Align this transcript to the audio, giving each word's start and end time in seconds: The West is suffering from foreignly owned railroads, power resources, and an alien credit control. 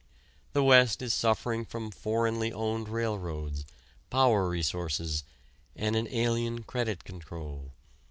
The 0.53 0.63
West 0.63 1.03
is 1.03 1.13
suffering 1.13 1.63
from 1.63 1.91
foreignly 1.91 2.51
owned 2.51 2.89
railroads, 2.89 3.65
power 4.09 4.49
resources, 4.49 5.23
and 5.75 5.95
an 5.95 6.07
alien 6.09 6.63
credit 6.63 7.03
control. 7.03 7.73